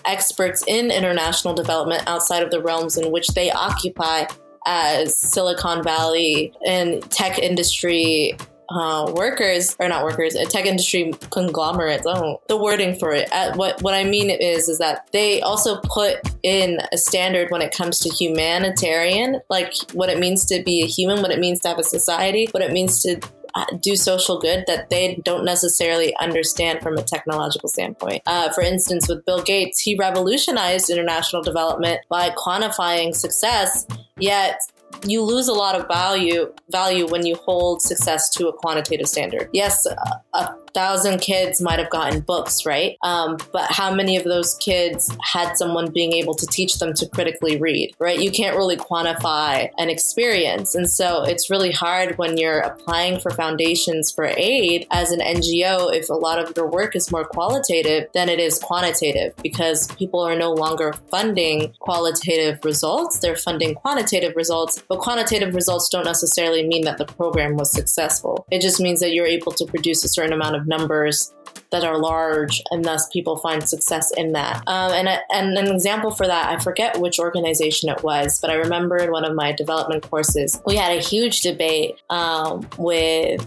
[0.04, 4.24] experts in international development outside of the realms in which they occupy
[4.66, 8.36] as Silicon Valley and tech industry
[8.70, 12.04] uh, workers or not workers, a tech industry conglomerates.
[12.04, 13.28] The wording for it.
[13.32, 17.62] Uh, what what I mean is is that they also put in a standard when
[17.62, 21.60] it comes to humanitarian, like what it means to be a human, what it means
[21.60, 23.20] to have a society, what it means to
[23.56, 28.22] uh, do social good that they don't necessarily understand from a technological standpoint.
[28.26, 33.86] Uh, for instance, with Bill Gates, he revolutionized international development by quantifying success,
[34.18, 34.60] yet
[35.04, 39.48] you lose a lot of value value when you hold success to a quantitative standard.
[39.52, 42.98] Yes, a, a thousand kids might have gotten books, right?
[43.02, 47.08] Um, but how many of those kids had someone being able to teach them to
[47.08, 48.20] critically read, right?
[48.20, 50.74] You can't really quantify an experience.
[50.74, 55.94] And so it's really hard when you're applying for foundations for aid as an NGO
[55.94, 60.20] if a lot of your work is more qualitative than it is quantitative because people
[60.20, 66.66] are no longer funding qualitative results, they're funding quantitative results, but quantitative results don't necessarily
[66.66, 68.46] mean that the program was successful.
[68.50, 71.32] It just means that you're able to produce a certain amount of numbers
[71.70, 74.62] that are large, and thus people find success in that.
[74.66, 78.50] Um, and, a, and an example for that, I forget which organization it was, but
[78.50, 83.46] I remember in one of my development courses, we had a huge debate um, with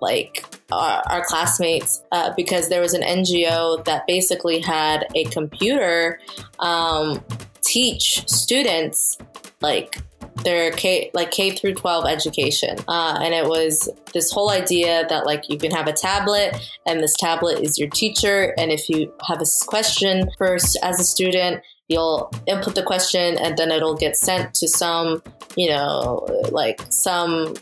[0.00, 6.20] like our, our classmates uh, because there was an NGO that basically had a computer
[6.60, 7.22] um,
[7.62, 9.18] teach students
[9.60, 9.98] like
[10.44, 12.78] their K like K through 12 education.
[12.88, 17.02] Uh, and it was this whole idea that like you can have a tablet and
[17.02, 18.54] this tablet is your teacher.
[18.58, 23.56] And if you have a question first as a student, you'll input the question and
[23.56, 25.22] then it'll get sent to some,
[25.56, 27.54] you know, like some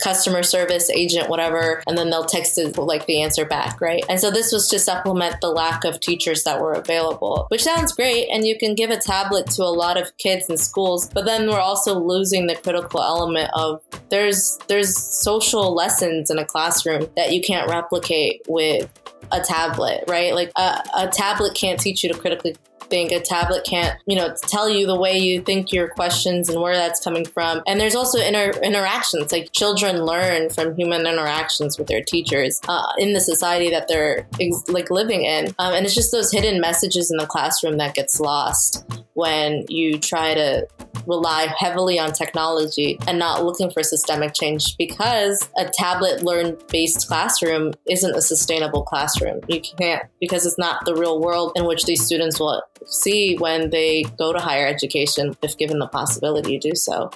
[0.00, 4.04] customer service agent, whatever, and then they'll text it like the answer back, right?
[4.08, 7.92] And so this was to supplement the lack of teachers that were available, which sounds
[7.92, 8.28] great.
[8.28, 11.48] And you can give a tablet to a lot of kids in schools, but then
[11.48, 17.32] we're also losing the critical element of there's there's social lessons in a classroom that
[17.32, 18.88] you can't replicate with
[19.32, 20.34] a tablet, right?
[20.34, 22.56] Like a, a tablet can't teach you to critically
[22.88, 26.60] think a tablet can't you know tell you the way you think your questions and
[26.60, 27.62] where that's coming from.
[27.66, 32.92] And there's also inter- interactions like children learn from human interactions with their teachers uh,
[32.98, 35.46] in the society that they're ex- like living in.
[35.58, 38.84] Um, and it's just those hidden messages in the classroom that gets lost
[39.16, 40.68] when you try to
[41.06, 47.08] rely heavily on technology and not looking for systemic change because a tablet learn based
[47.08, 49.40] classroom isn't a sustainable classroom.
[49.48, 53.70] You can't, because it's not the real world in which these students will see when
[53.70, 57.10] they go to higher education if given the possibility to do so.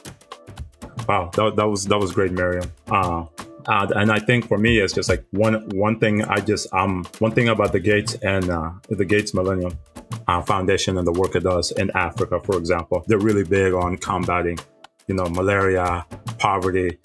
[1.06, 2.70] Wow, that, that was that was great, Meriam.
[2.88, 3.26] Uh,
[3.66, 6.24] uh, and I think for me, it's just like one one thing.
[6.24, 9.78] I just um one thing about the Gates and uh, the Gates Millennium
[10.28, 13.96] uh, Foundation and the work it does in Africa, for example, they're really big on
[13.96, 14.58] combating,
[15.06, 16.06] you know, malaria,
[16.38, 16.98] poverty.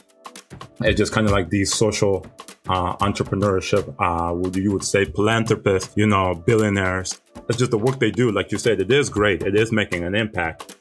[0.82, 2.26] It's just kind of like these social
[2.68, 7.22] uh, entrepreneurship, uh, would you would say philanthropists, you know, billionaires.
[7.48, 8.32] It's just the work they do.
[8.32, 9.44] Like you said, it is great.
[9.44, 10.78] It is making an impact.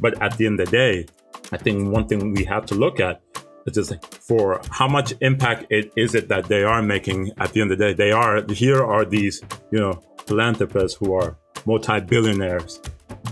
[0.00, 1.06] But at the end of the day,
[1.52, 3.22] I think one thing we have to look at
[3.66, 7.60] is just for how much impact it is it that they are making at the
[7.60, 7.94] end of the day.
[7.94, 12.80] They are, here are these, you know, philanthropists who are multi-billionaires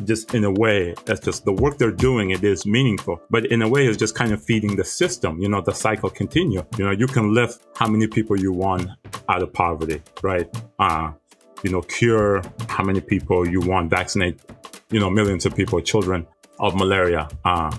[0.05, 3.21] just in a way that's just the work they're doing it is meaningful.
[3.31, 6.11] But in a way it's just kind of feeding the system you know the cycle
[6.11, 6.65] continue.
[6.77, 8.89] You know you can lift how many people you want
[9.29, 10.49] out of poverty right?
[10.79, 11.13] Uh
[11.63, 14.41] you know cure how many people you want vaccinate
[14.91, 16.27] you know millions of people children
[16.59, 17.29] of malaria.
[17.45, 17.71] Uh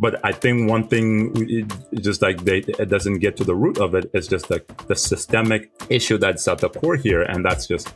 [0.00, 1.68] but I think one thing
[2.00, 4.10] just like they it doesn't get to the root of it.
[4.14, 7.94] It's just like the systemic issue that's at the core here, and that's just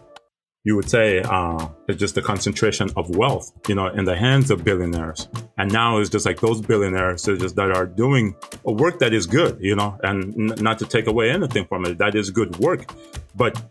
[0.64, 4.50] you would say uh, it's just the concentration of wealth, you know, in the hands
[4.50, 5.28] of billionaires.
[5.58, 9.26] And now it's just like those billionaires just that are doing a work that is
[9.26, 12.56] good, you know, and n- not to take away anything from it, that is good
[12.58, 12.90] work.
[13.36, 13.62] But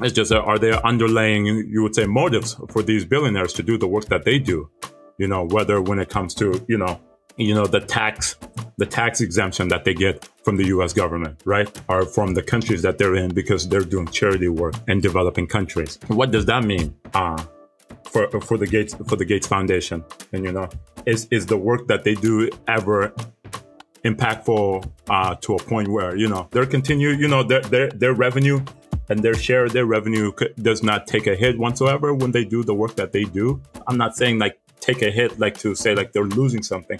[0.00, 3.76] it's just uh, are there underlying, you would say, motives for these billionaires to do
[3.76, 4.70] the work that they do?
[5.18, 7.00] You know, whether when it comes to you know
[7.36, 8.36] you know the tax
[8.78, 11.68] the tax exemption that they get from the US government, right?
[11.88, 15.98] Are from the countries that they're in because they're doing charity work in developing countries.
[16.08, 16.94] What does that mean?
[17.14, 17.42] Uh,
[18.04, 20.04] for, for the Gates for the Gates Foundation.
[20.32, 20.68] And you know,
[21.04, 23.12] is is the work that they do ever
[24.04, 28.14] impactful uh, to a point where, you know, their continue, you know, their their their
[28.14, 28.60] revenue
[29.08, 32.64] and their share of their revenue does not take a hit whatsoever when they do
[32.64, 33.60] the work that they do.
[33.86, 36.98] I'm not saying like take a hit like to say like they're losing something.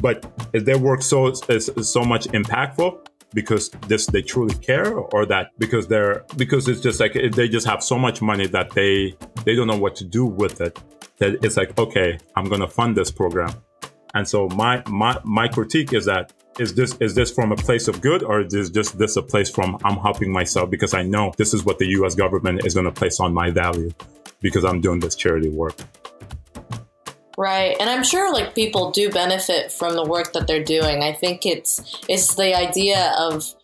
[0.00, 4.94] But is their work so is, is so much impactful because this they truly care
[4.94, 8.70] or that because they're because it's just like they just have so much money that
[8.70, 10.78] they they don't know what to do with it
[11.18, 13.52] that it's like okay i'm gonna fund this program.
[14.14, 17.88] And so my my my critique is that is this is this from a place
[17.88, 21.32] of good or is just this a place from i'm helping myself because i know
[21.36, 23.90] this is what the us government is going to place on my value
[24.40, 25.74] because i'm doing this charity work
[27.36, 27.76] Right.
[27.80, 31.02] And I'm sure like people do benefit from the work that they're doing.
[31.02, 33.54] I think it's it's the idea of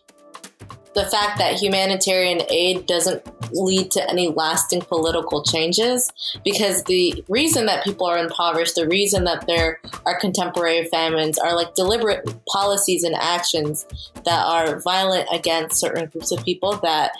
[0.95, 6.13] the fact that humanitarian aid doesn't lead to any lasting political changes
[6.45, 11.55] because the reason that people are impoverished, the reason that there are contemporary famines are
[11.55, 13.87] like deliberate policies and actions
[14.25, 17.13] that are violent against certain groups of people that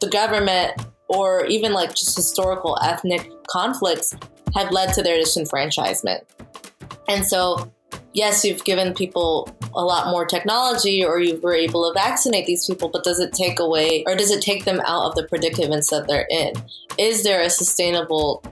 [0.00, 0.72] the government
[1.08, 4.14] or even like just historical ethnic conflicts
[4.56, 6.22] have led to their disenfranchisement.
[7.08, 7.72] And so,
[8.12, 12.66] yes, you've given people a lot more technology or you were able to vaccinate these
[12.66, 15.90] people, but does it take away or does it take them out of the predicaments
[15.90, 16.54] that they're in?
[16.98, 18.42] Is there a sustainable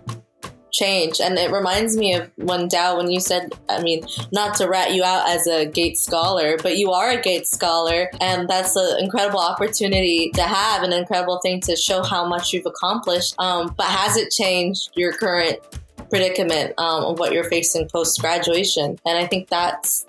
[0.70, 1.20] change?
[1.20, 4.92] And it reminds me of when Dow, when you said, I mean, not to rat
[4.92, 8.98] you out as a Gates scholar, but you are a Gates scholar, and that's an
[8.98, 13.34] incredible opportunity to have, an incredible thing to show how much you've accomplished.
[13.38, 15.58] Um, but has it changed your current
[16.10, 18.98] predicament um, of what you're facing post graduation.
[19.04, 20.04] And I think that's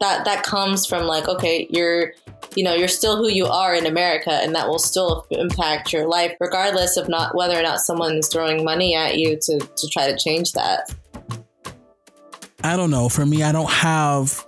[0.00, 2.12] that that comes from like, okay, you're
[2.56, 6.06] you know you're still who you are in America, and that will still impact your
[6.06, 9.88] life, regardless of not whether or not someone is throwing money at you to to
[9.88, 10.94] try to change that.
[12.62, 13.08] I don't know.
[13.08, 14.44] For me, I don't have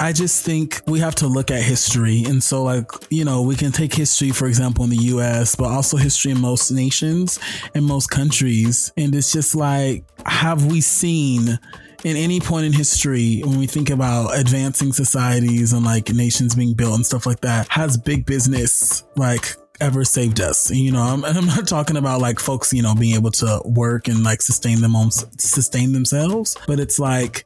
[0.00, 2.24] I just think we have to look at history.
[2.24, 5.66] And so, like, you know, we can take history, for example, in the US, but
[5.66, 7.38] also history in most nations
[7.74, 8.92] and most countries.
[8.96, 11.58] And it's just like, have we seen
[12.04, 16.74] in any point in history, when we think about advancing societies and like nations being
[16.74, 20.70] built and stuff like that, has big business like ever saved us.
[20.70, 24.08] You know, I'm, I'm not talking about like folks, you know, being able to work
[24.08, 27.44] and like sustain them on sustain themselves, but it's like,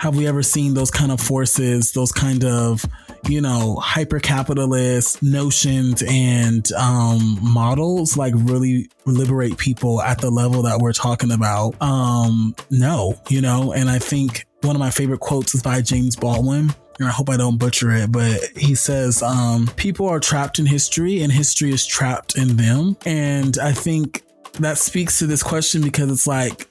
[0.00, 2.82] have we ever seen those kind of forces, those kind of,
[3.28, 10.62] you know, hyper capitalist notions and um, models like really liberate people at the level
[10.62, 11.74] that we're talking about?
[11.82, 16.16] Um, no, you know, and I think one of my favorite quotes is by James
[16.16, 20.58] Baldwin and I hope I don't butcher it, but he says, um, people are trapped
[20.58, 22.96] in history and history is trapped in them.
[23.04, 24.22] And I think
[24.54, 26.70] that speaks to this question because it's like,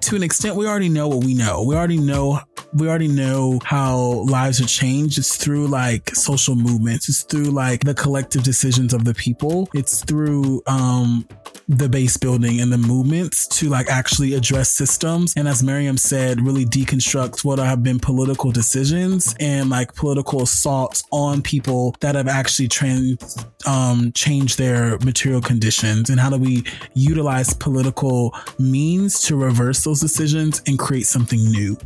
[0.00, 1.62] to an extent, we already know what we know.
[1.62, 2.40] We already know
[2.74, 3.96] we already know how
[4.28, 5.18] lives are changed.
[5.18, 7.08] It's through like social movements.
[7.08, 9.68] It's through like the collective decisions of the people.
[9.74, 11.26] It's through um
[11.68, 15.34] the base building and the movements to like actually address systems.
[15.36, 21.02] And as Meriam said, really deconstruct what have been political decisions and like political assaults
[21.10, 26.10] on people that have actually trans um changed their material conditions.
[26.10, 26.64] And how do we
[26.94, 31.76] utilize political means to reverse those decisions and create something new?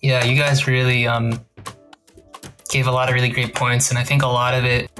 [0.00, 1.44] Yeah, you guys really um,
[2.70, 4.90] gave a lot of really great points, and I think a lot of it,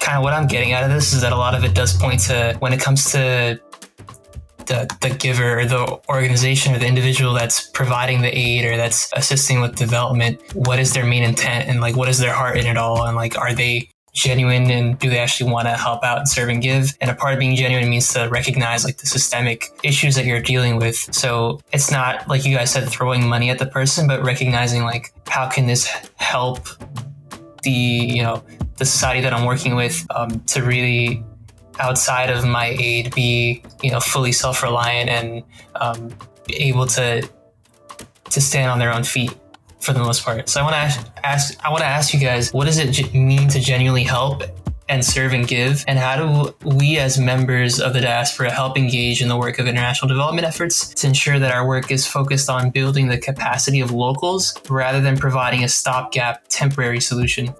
[0.00, 1.96] kind of what I'm getting out of this, is that a lot of it does
[1.96, 3.60] point to when it comes to
[4.66, 9.10] the, the giver or the organization or the individual that's providing the aid or that's
[9.14, 12.66] assisting with development what is their main intent and like what is their heart in
[12.66, 13.04] it all?
[13.04, 16.48] And like are they genuine and do they actually want to help out and serve
[16.48, 16.96] and give?
[17.00, 20.40] And a part of being genuine means to recognize like the systemic issues that you're
[20.40, 20.96] dealing with.
[21.14, 25.12] So it's not like you guys said throwing money at the person but recognizing like
[25.26, 25.86] how can this
[26.16, 26.68] help
[27.62, 28.42] the you know
[28.80, 31.22] the society that i'm working with um, to really
[31.78, 35.44] outside of my aid be you know fully self-reliant and
[35.76, 36.10] um,
[36.48, 37.26] able to
[38.30, 39.34] to stand on their own feet
[39.80, 40.48] for the most part.
[40.48, 43.12] So I want to ask, ask I want to ask you guys, what does it
[43.14, 44.42] mean to genuinely help
[44.88, 45.84] and serve and give?
[45.88, 49.66] And how do we, as members of the diaspora, help engage in the work of
[49.66, 53.90] international development efforts to ensure that our work is focused on building the capacity of
[53.90, 57.54] locals rather than providing a stopgap temporary solution?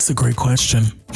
[0.00, 0.84] It's a great question.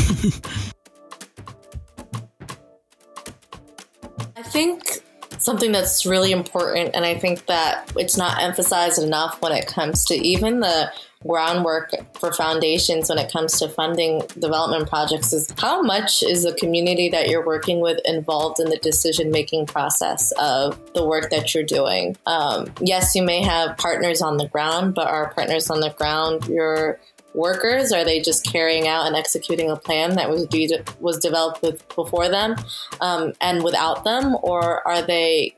[4.36, 5.02] I think
[5.38, 10.04] something that's really important, and I think that it's not emphasized enough when it comes
[10.04, 10.92] to even the
[11.26, 16.52] groundwork for foundations when it comes to funding development projects is how much is the
[16.52, 21.54] community that you're working with involved in the decision making process of the work that
[21.54, 22.14] you're doing.
[22.26, 26.46] Um, yes, you may have partners on the ground, but are partners on the ground
[26.46, 27.00] your
[27.34, 27.92] workers?
[27.92, 31.86] Are they just carrying out and executing a plan that was de- was developed with
[31.94, 32.56] before them
[33.00, 35.54] um, and without them, or are they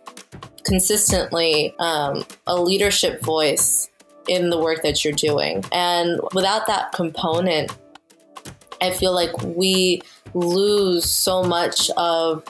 [0.64, 3.88] consistently um, a leadership voice
[4.28, 5.64] in the work that you're doing?
[5.72, 7.76] And without that component,
[8.80, 10.02] I feel like we
[10.34, 12.44] lose so much of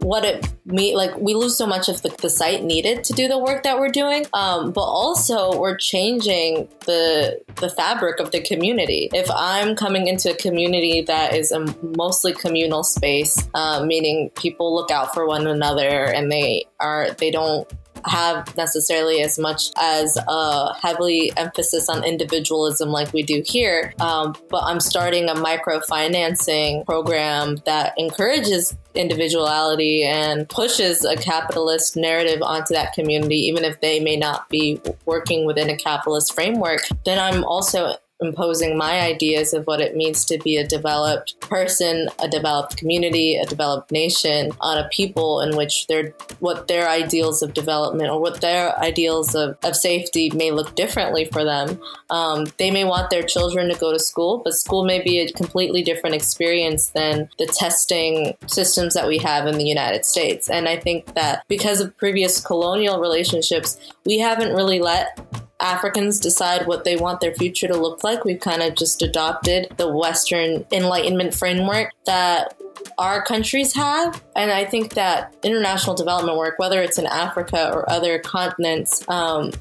[0.00, 3.28] what it me like we lose so much of the, the site needed to do
[3.28, 4.26] the work that we're doing.
[4.32, 9.10] Um, but also we're changing the the fabric of the community.
[9.12, 14.74] If i'm coming into a community that is a mostly communal space uh, meaning people
[14.74, 17.70] look out for one another and they are they don't
[18.04, 23.94] have necessarily as much as a heavily emphasis on individualism like we do here.
[24.00, 32.42] Um, but I'm starting a microfinancing program that encourages individuality and pushes a capitalist narrative
[32.42, 36.80] onto that community, even if they may not be working within a capitalist framework.
[37.04, 42.08] Then I'm also imposing my ideas of what it means to be a developed person,
[42.22, 47.42] a developed community, a developed nation on a people in which their what their ideals
[47.42, 51.80] of development or what their ideals of, of safety may look differently for them.
[52.10, 55.32] Um, they may want their children to go to school, but school may be a
[55.32, 60.48] completely different experience than the testing systems that we have in the United States.
[60.48, 66.66] And I think that because of previous colonial relationships, we haven't really let Africans decide
[66.66, 68.24] what they want their future to look like.
[68.24, 72.56] We've kind of just adopted the Western Enlightenment framework that
[72.98, 74.22] our countries have.
[74.36, 79.52] And I think that international development work, whether it's in Africa or other continents, um,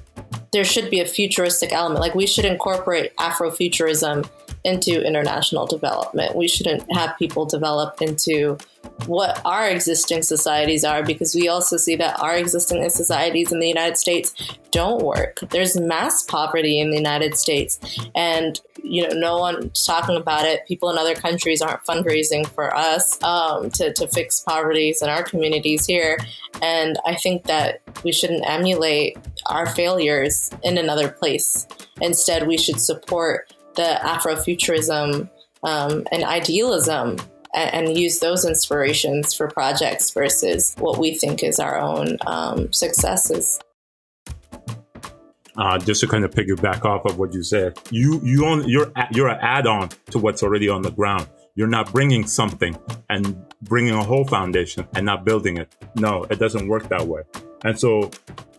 [0.52, 2.00] there should be a futuristic element.
[2.00, 4.30] Like we should incorporate Afrofuturism
[4.64, 6.36] into international development.
[6.36, 8.58] We shouldn't have people develop into
[9.06, 13.68] what our existing societies are because we also see that our existing societies in the
[13.68, 14.34] United States
[14.72, 15.40] don't work.
[15.50, 17.80] There's mass poverty in the United States
[18.16, 20.66] and you know no one's talking about it.
[20.68, 25.24] People in other countries aren't fundraising for us um, to, to fix poverties in our
[25.24, 26.18] communities here.
[26.62, 29.18] And I think that we shouldn't emulate
[29.48, 31.68] our failures in another place.
[32.02, 35.30] Instead, we should support the Afrofuturism
[35.64, 37.18] um, and idealism
[37.54, 42.72] and, and, use those inspirations for projects versus what we think is our own um,
[42.72, 43.60] successes.
[45.58, 48.92] Uh, just to kind of piggyback off of what you said, you you own you're
[49.12, 51.28] you're an add-on to what's already on the ground.
[51.60, 52.78] You're not bringing something
[53.10, 55.76] and bringing a whole foundation and not building it.
[55.96, 57.24] No, it doesn't work that way.
[57.66, 58.12] And so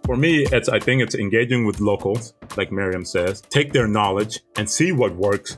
[0.04, 4.40] for me, it's I think it's engaging with locals, like Meriam says, take their knowledge
[4.58, 5.56] and see what works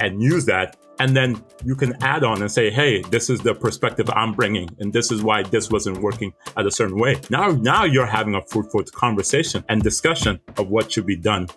[0.00, 0.76] and use that.
[1.00, 4.70] And then you can add on and say, hey, this is the perspective I'm bringing,
[4.78, 7.20] and this is why this wasn't working at a certain way.
[7.30, 11.48] Now, now you're having a fruitful conversation and discussion of what should be done.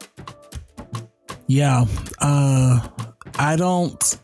[1.45, 1.85] Yeah.
[2.17, 2.87] Uh,
[3.37, 4.17] I don't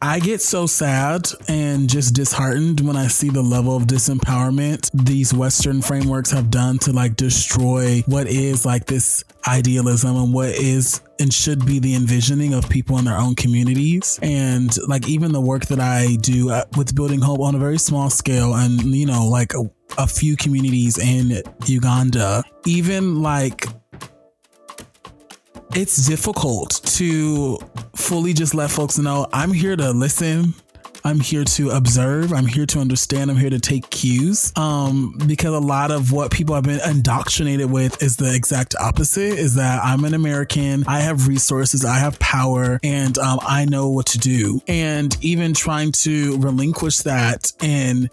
[0.00, 5.32] I get so sad and just disheartened when I see the level of disempowerment these
[5.32, 11.00] Western frameworks have done to like destroy what is like this idealism and what is
[11.20, 14.18] and should be the envisioning of people in their own communities.
[14.22, 17.78] And like even the work that I do uh, with Building Hope on a very
[17.78, 19.62] small scale and, you know, like a,
[19.98, 23.66] a few communities in Uganda, even like
[25.76, 27.58] it's difficult to
[27.96, 30.54] fully just let folks know I'm here to listen.
[31.06, 32.32] I'm here to observe.
[32.32, 33.30] I'm here to understand.
[33.30, 34.52] I'm here to take cues.
[34.56, 39.38] Um, because a lot of what people have been indoctrinated with is the exact opposite
[39.38, 40.84] is that I'm an American.
[40.86, 41.84] I have resources.
[41.84, 44.62] I have power and um, I know what to do.
[44.66, 48.08] And even trying to relinquish that and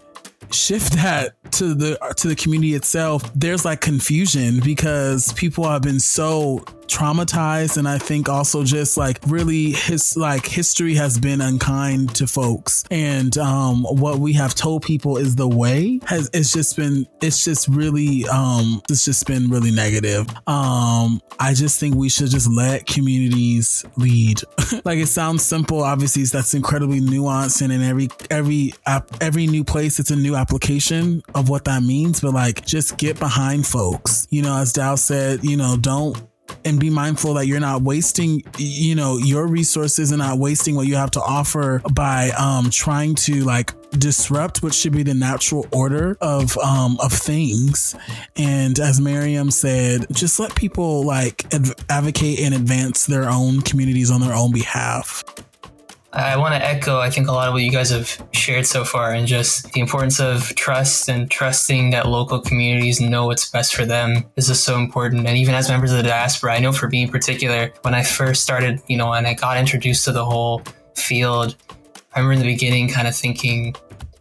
[0.52, 6.00] shift that to the to the community itself there's like confusion because people have been
[6.00, 12.14] so traumatized and I think also just like really his like history has been unkind
[12.16, 12.84] to folks.
[12.90, 17.44] And um what we have told people is the way has it's just been it's
[17.44, 20.26] just really um it's just been really negative.
[20.46, 24.40] Um I just think we should just let communities lead.
[24.84, 25.84] Like it sounds simple.
[25.84, 28.74] Obviously that's incredibly nuanced and in every every
[29.20, 33.18] every new place it's a new application of what that means but like just get
[33.18, 34.26] behind folks.
[34.30, 36.20] You know as Dow said you know don't
[36.64, 40.86] and be mindful that you're not wasting you know your resources and not wasting what
[40.86, 45.66] you have to offer by um trying to like disrupt what should be the natural
[45.72, 47.94] order of um of things.
[48.36, 54.10] And as Meriam said just let people like adv- advocate and advance their own communities
[54.10, 55.22] on their own behalf
[56.14, 58.84] I want to echo, I think, a lot of what you guys have shared so
[58.84, 63.74] far, and just the importance of trust and trusting that local communities know what's best
[63.74, 65.26] for them is just so important.
[65.26, 68.02] And even as members of the diaspora, I know for me in particular, when I
[68.02, 70.62] first started, you know, and I got introduced to the whole
[70.94, 71.56] field,
[72.14, 73.74] I remember in the beginning kind of thinking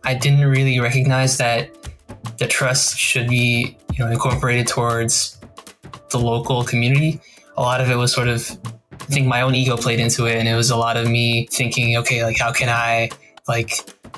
[0.05, 1.69] I didn't really recognize that
[2.37, 5.39] the trust should be, you know, incorporated towards
[6.09, 7.19] the local community.
[7.57, 8.49] A lot of it was sort of
[9.11, 11.97] think my own ego played into it, and it was a lot of me thinking,
[11.97, 13.09] okay, like how can I
[13.47, 13.71] like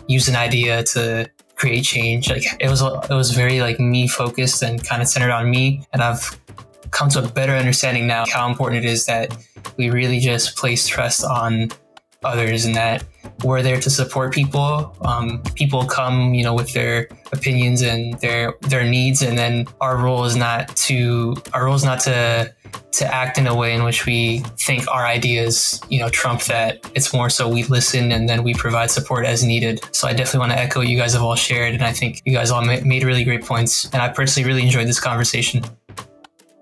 [0.07, 2.29] use an idea to create change?
[2.29, 5.85] Like it was it was very like me focused and kind of centered on me,
[5.93, 6.39] and I've
[6.91, 9.35] come to a better understanding now how important it is that
[9.77, 11.69] we really just place trust on
[12.23, 13.03] others and that
[13.43, 14.95] we're there to support people.
[15.01, 19.97] Um, people come, you know, with their opinions and their their needs, and then our
[19.97, 22.53] role is not to our role is not to
[22.91, 26.79] to act in a way in which we think our ideas, you know, trump that.
[26.95, 29.81] It's more so we listen and then we provide support as needed.
[29.95, 32.21] So I definitely want to echo what you guys have all shared, and I think
[32.25, 33.85] you guys all made really great points.
[33.85, 35.63] And I personally really enjoyed this conversation.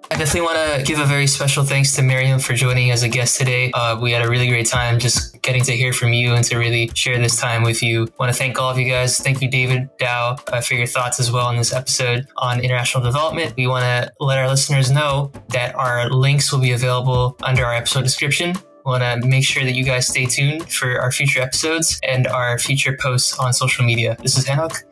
[0.09, 3.07] I definitely want to give a very special thanks to Meriam for joining as a
[3.07, 3.72] guest today.
[3.72, 6.58] Uh, we had a really great time just getting to hear from you and to
[6.58, 8.04] really share this time with you.
[8.04, 9.20] I want to thank all of you guys.
[9.20, 13.04] Thank you, David Dow, uh, for your thoughts as well in this episode on international
[13.04, 13.56] development.
[13.58, 17.74] We want to let our listeners know that our links will be available under our
[17.74, 18.56] episode description.
[18.86, 22.28] We want to make sure that you guys stay tuned for our future episodes and
[22.28, 24.18] our future posts on social media.
[24.22, 24.84] This is Hanok.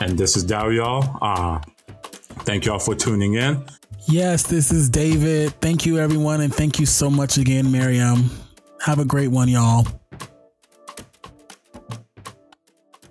[0.00, 1.18] And this is Dow, y'all.
[1.20, 1.60] Uh,
[2.40, 3.64] thank y'all for tuning in.
[4.08, 5.52] Yes, this is David.
[5.60, 6.40] Thank you, everyone.
[6.40, 8.30] And thank you so much again, Meriam.
[8.82, 9.86] Have a great one, y'all.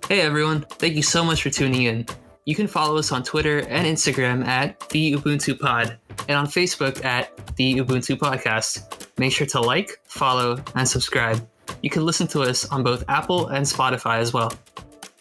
[0.06, 0.66] Hey, everyone.
[0.72, 2.06] Thank you so much for tuning in.
[2.44, 5.98] You can follow us on Twitter and Instagram at the Ubuntu Pod
[6.28, 9.08] and on Facebook at the Ubuntu Podcast.
[9.16, 11.48] Make sure to like, follow, and subscribe.
[11.82, 14.52] You can listen to us on both Apple and Spotify as well.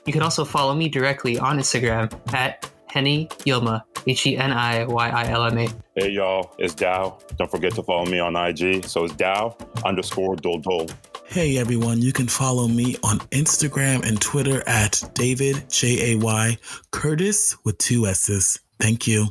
[0.05, 4.85] You can also follow me directly on Instagram at Henny Yilma, H E N I
[4.85, 5.69] Y I L M A.
[5.95, 7.17] Hey y'all, it's Dow.
[7.37, 8.85] Don't forget to follow me on IG.
[8.85, 10.87] So it's Dow underscore Dol Dol.
[11.25, 16.57] Hey everyone, you can follow me on Instagram and Twitter at David J A Y
[16.91, 18.59] Curtis with two S's.
[18.79, 19.29] Thank you.